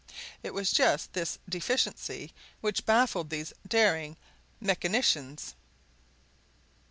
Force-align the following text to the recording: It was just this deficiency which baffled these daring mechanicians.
It 0.41 0.55
was 0.55 0.71
just 0.73 1.13
this 1.13 1.37
deficiency 1.47 2.33
which 2.59 2.87
baffled 2.87 3.29
these 3.29 3.53
daring 3.67 4.17
mechanicians. 4.59 5.53